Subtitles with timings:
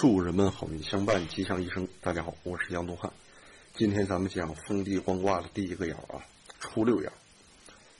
[0.00, 1.86] 祝人们好运相伴，吉祥一生。
[2.00, 3.12] 大家好，我是杨东汉。
[3.74, 6.24] 今天咱们讲封地光卦的第一个爻啊，
[6.58, 7.10] 初六爻。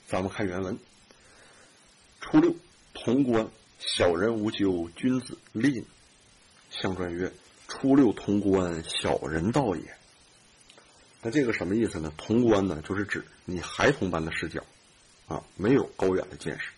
[0.07, 0.75] 咱们看原文：
[2.19, 2.55] 初六，
[2.95, 5.85] 潼关，小人无咎，君子吝。
[6.71, 7.31] 象传曰：
[7.67, 9.83] 初六潼关，小人道也。
[11.21, 12.11] 那这个什么意思呢？
[12.17, 14.65] 潼关呢，就是指你孩童般的视角
[15.27, 16.71] 啊，没有高远的见识，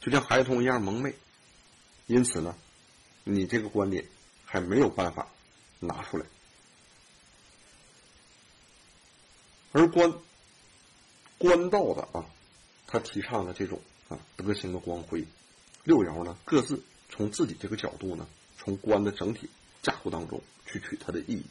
[0.00, 1.14] 就像孩童一样蒙昧。
[2.06, 2.56] 因此呢。
[3.24, 4.04] 你这个观点
[4.52, 5.26] 还没有办法
[5.80, 6.26] 拿出来，
[9.72, 10.12] 而官
[11.38, 12.26] 官道的啊，
[12.86, 15.24] 他提倡的这种啊德行的光辉，
[15.84, 19.48] 六爻呢各自从自己这个角度呢，从官的整体
[19.80, 21.46] 架构当中去取它的意义，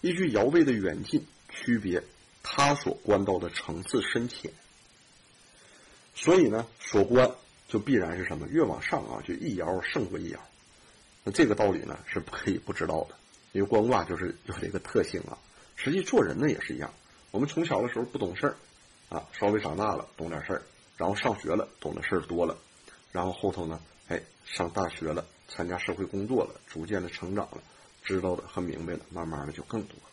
[0.00, 2.04] 依据爻位的远近区别
[2.44, 4.52] 他所观到的层次深浅，
[6.14, 7.34] 所以呢，所观
[7.66, 8.46] 就必然是什么？
[8.46, 10.38] 越往上啊，就一爻胜过一爻。
[11.28, 13.16] 那这个道理呢是不可以不知道的，
[13.50, 15.36] 因为官卦就是有这个特性啊。
[15.74, 16.94] 实际做人呢也是一样，
[17.32, 18.56] 我们从小的时候不懂事儿，
[19.08, 20.62] 啊，稍微长大了懂点事儿，
[20.96, 22.56] 然后上学了懂的事儿多了，
[23.10, 27.60] 然后后头呢，哎，上大学了，参加社会工作了，逐渐的成长了，
[28.04, 30.10] 知道的和明白的，慢慢的就更多了。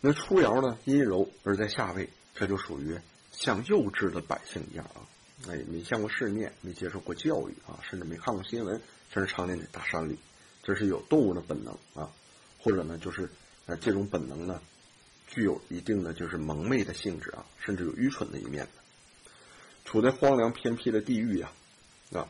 [0.00, 2.96] 那初爻呢阴柔而在下位，这就属于
[3.32, 5.02] 像幼稚的百姓一样啊，
[5.48, 8.80] 哎，没见过世面，没接受过教育啊，甚至没看过新闻。
[9.12, 10.18] 这是常年在大山里，
[10.62, 12.10] 这是有动物的本能啊，
[12.58, 13.30] 或者呢，就是
[13.66, 14.60] 呃这种本能呢，
[15.28, 18.70] 具有一定的就是蒙昧的性质啊，甚至有愚蠢的一面的。
[19.84, 21.52] 处在荒凉偏僻的地域呀，
[22.12, 22.28] 啊，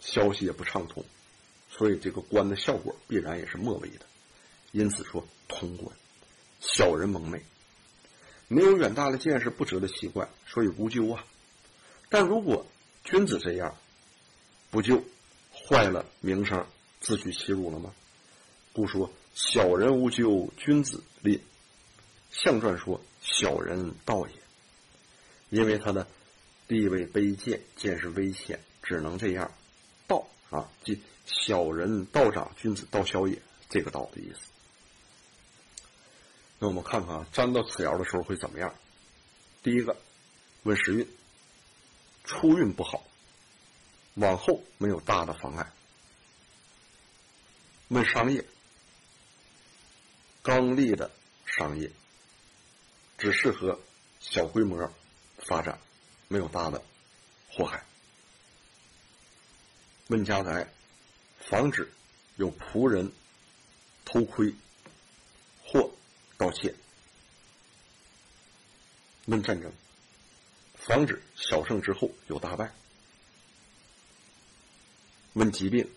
[0.00, 1.04] 消息也不畅通，
[1.68, 4.06] 所以这个官的效果必然也是末尾的。
[4.70, 5.94] 因此说通关，
[6.60, 7.42] 小人蒙昧，
[8.48, 11.24] 没有远大的见识，不值得习惯，所以无咎啊。
[12.12, 12.64] 但如果
[13.02, 13.74] 君子这样，
[14.70, 15.02] 不就。
[15.68, 16.66] 坏了名声，
[17.00, 17.94] 自取其辱了吗？
[18.72, 21.40] 故说小人无咎，君子吝。
[22.30, 24.34] 象传说小人道也，
[25.50, 26.06] 因为他的
[26.66, 29.52] 地位卑贱，见识危险，只能这样。
[30.08, 34.40] 道啊，即小人道长，君子道小也，这个道的意思。
[36.58, 38.74] 那我们看看啊，占到此爻的时候会怎么样？
[39.62, 39.96] 第一个，
[40.64, 41.06] 问时运，
[42.24, 43.04] 初运不好。
[44.14, 45.72] 往后没有大的妨碍。
[47.88, 48.44] 问商业，
[50.42, 51.10] 刚立的
[51.46, 51.90] 商业，
[53.16, 53.80] 只适合
[54.20, 54.92] 小规模
[55.38, 55.78] 发展，
[56.28, 56.82] 没有大的
[57.50, 57.82] 祸害。
[60.08, 60.68] 问家宅，
[61.40, 61.90] 防止
[62.36, 63.10] 有仆人
[64.04, 64.54] 偷窥
[65.64, 65.90] 或
[66.36, 66.74] 盗窃。
[69.24, 69.72] 问战争，
[70.84, 72.72] 防止小胜之后有大败。
[75.34, 75.88] 问疾病，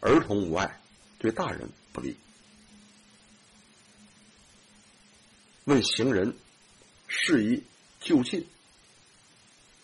[0.00, 0.80] 儿童无碍，
[1.18, 2.16] 对大人不利。
[5.64, 6.36] 问行人，
[7.08, 7.62] 适宜
[8.00, 8.46] 就近，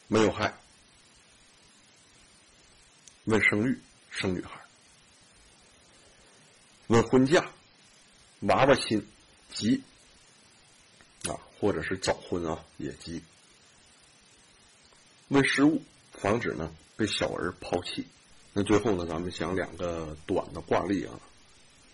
[0.06, 0.58] 没有害。
[3.24, 3.78] 问生育，
[4.10, 4.60] 生女孩。
[6.86, 7.52] 问婚嫁，
[8.41, 9.06] 娃娃亲，
[9.52, 9.82] 急
[11.24, 13.22] 啊，或者是早婚啊，也急。
[15.30, 15.80] 为失物，
[16.12, 18.04] 防止呢被小儿抛弃。
[18.52, 21.14] 那最后呢，咱们讲两个短的卦例啊。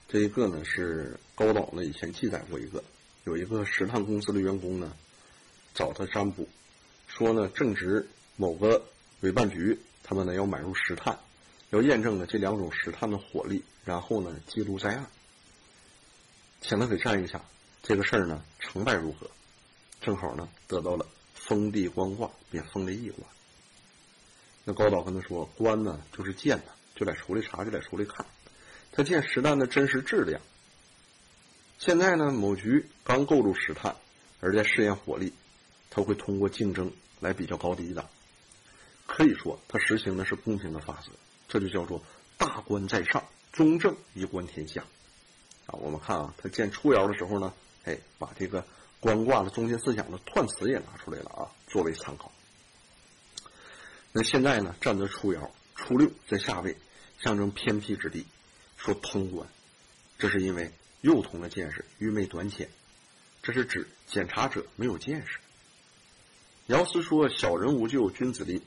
[0.08, 2.82] 这一个呢是高导呢以前记载过一个，
[3.24, 4.96] 有一个石炭公司的员工呢
[5.74, 6.48] 找他占卜，
[7.08, 8.82] 说呢正值某个
[9.20, 11.18] 委办局他们呢要买入石炭，
[11.68, 15.06] 要验证呢这两种石炭的火力，然后呢记录在案，
[16.62, 17.42] 请他给占一下
[17.82, 19.30] 这个事儿呢成败如何？
[20.00, 21.04] 正好呢得到了
[21.46, 23.26] 封地官卦，便封了一卦。
[24.64, 26.64] 那高导跟他说：“官呢，就是见的，
[26.96, 28.26] 就得出来查，就得出来看。
[28.90, 30.40] 他见石炭的真实质量。
[31.78, 33.94] 现在呢，某局刚购入石炭，
[34.40, 35.32] 而在试验火力，
[35.90, 36.90] 他会通过竞争
[37.20, 38.08] 来比较高低的。
[39.06, 41.12] 可以说，他实行的是公平的法则，
[41.48, 42.02] 这就叫做
[42.36, 43.22] 大官在上，
[43.52, 44.82] 中正一观天下。
[45.66, 47.52] 啊，我们看啊，他见初爻的时候呢，
[47.84, 48.64] 哎，把这个
[49.00, 52.32] 关卦的中心思想的彖词也拿出来了啊，作为参考。”
[54.12, 54.74] 那现在呢？
[54.80, 56.78] 站得初爻，初六在下位，
[57.22, 58.26] 象征偏僻之地，
[58.78, 59.46] 说通关，
[60.18, 60.72] 这是因为
[61.02, 62.70] 幼童的见识愚昧短浅，
[63.42, 65.38] 这是指检查者没有见识。
[66.68, 68.62] 爻辞说小人无咎，君子立，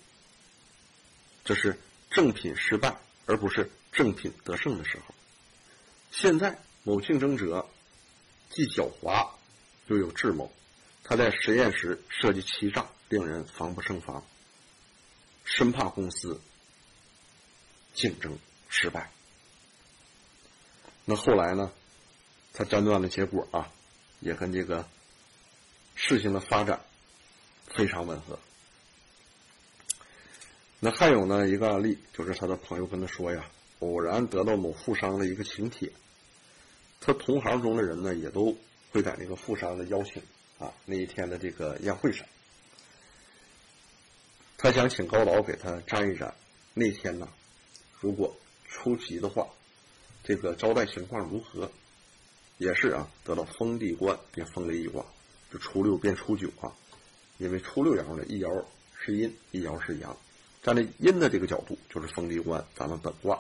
[1.44, 1.80] 这是
[2.12, 2.96] 正品失败，
[3.26, 5.16] 而不是正品得胜的时候。
[6.12, 7.68] 现在某竞争者
[8.52, 9.32] 既狡猾
[9.90, 10.52] 又有智谋，
[11.04, 14.24] 他在实验时设计欺诈，令人防不胜防。
[15.44, 16.40] 生怕公司
[17.96, 18.38] 竞争
[18.70, 19.10] 失败，
[21.06, 21.72] 那后来呢，
[22.54, 23.72] 他诊断的结果啊，
[24.20, 24.88] 也跟这个
[25.96, 26.82] 事情的发展
[27.66, 28.38] 非常吻合。
[30.80, 33.50] 那还有呢一个案例，就是他的朋友跟他说呀，
[33.80, 35.92] 偶然得到某富商的一个请帖，
[37.02, 38.56] 他同行中的人呢也都
[38.92, 40.22] 会在那个富商的邀请
[40.60, 42.26] 啊那一天的这个宴会上，
[44.58, 46.34] 他想请高老给他占一占，
[46.74, 47.28] 那天呢，
[48.00, 48.36] 如果
[48.68, 49.48] 出席的话，
[50.24, 51.72] 这个招待情况如何？
[52.58, 55.06] 也是啊，得到封地官变封了一卦，
[55.50, 56.76] 就初六变初九啊，
[57.38, 58.66] 因为初六爻呢一爻
[59.00, 60.18] 是阴，一爻是阳。
[60.62, 63.38] 站在阴的这个角度，就是封地官，咱们本卦；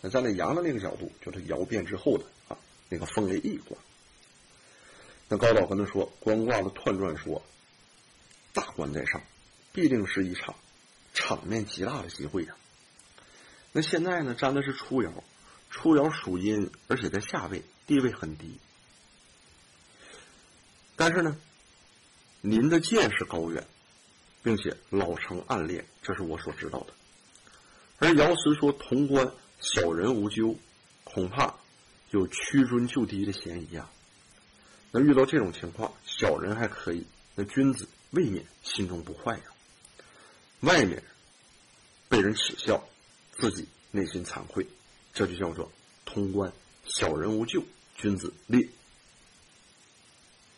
[0.00, 2.56] 那站在阳的那个角度，就是爻变之后的啊，
[2.88, 3.76] 那个封为义卦。
[5.28, 7.42] 那高导跟他说，官卦的彖传说，
[8.52, 9.22] 大官在上，
[9.72, 10.54] 必定是一场
[11.12, 12.54] 场面极大的机会呀。
[13.72, 15.10] 那现在呢，占的是初爻，
[15.70, 18.58] 初爻属阴，而且在下位，地位很低。
[20.96, 21.36] 但是呢，
[22.40, 23.66] 您的见识高远。
[24.44, 26.88] 并且老成暗恋，这是我所知道的。
[27.98, 30.54] 而爻辞说潼关小人无咎，
[31.02, 31.54] 恐怕
[32.10, 33.90] 有屈尊就低的嫌疑啊。
[34.96, 37.04] 那遇到这种情况，小人还可以，
[37.34, 39.44] 那君子未免心中不坏呀。
[40.60, 41.02] 外面
[42.08, 42.86] 被人耻笑，
[43.32, 44.64] 自己内心惭愧，
[45.12, 45.72] 这就叫做
[46.04, 46.52] 通关
[46.86, 47.60] 小人无咎，
[47.96, 48.68] 君子烈。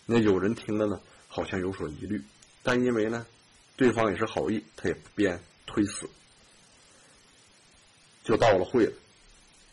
[0.05, 2.23] 那有人听了呢，好像有所疑虑，
[2.63, 3.27] 但因为呢。
[3.79, 6.09] 对方也是好意，他也不便推辞，
[8.25, 8.93] 就到了会了。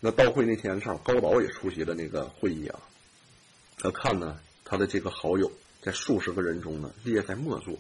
[0.02, 2.80] 那到会那天上，高导也出席了那个会议啊。
[3.78, 4.42] 他看呢，
[4.74, 5.52] 他的这个好友
[5.84, 7.78] 在数十个人中呢列在末座，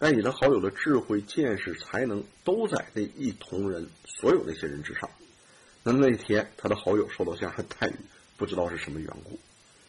[0.00, 5.08] 但你的好友的智慧、见识、才能都在那一同人所有那些人之上。
[5.84, 7.94] 那那天他的好友受到这样的待遇，
[8.36, 9.38] 不知道是什么缘故。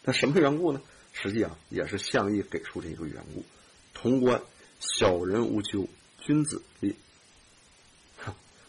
[0.03, 0.79] 那什么缘故呢？
[1.13, 3.43] 实际啊，也是相意给出的一个缘故。
[3.95, 4.39] 潼关。
[4.79, 5.87] 小人无咎，
[6.19, 6.95] 君子立。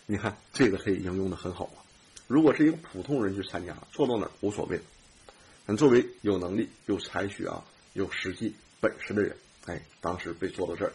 [0.07, 1.85] 你看这个可以应用的很好啊。
[2.27, 4.81] 如果是一个普通人去参加，坐到哪儿无所谓。
[5.67, 9.37] 但作为有能力、有才学啊、有实际本事的人，
[9.67, 10.93] 哎，当时被坐到这儿，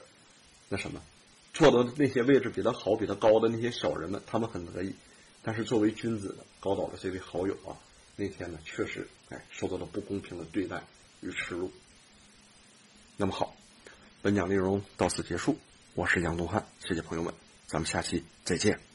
[0.69, 1.01] 那什么，
[1.53, 4.95] 坐到那些位置比他好、比他高的那些小人们，他们很得意。
[5.43, 7.75] 但是作为君子的高导的这位好友啊，
[8.15, 10.83] 那天呢，确实哎，受到了不公平的对待
[11.21, 11.71] 与耻辱。
[13.17, 13.55] 那么好。
[14.23, 15.57] 本讲内容到此结束，
[15.95, 17.33] 我是杨东汉，谢谢朋友们，
[17.65, 18.90] 咱们下期再见。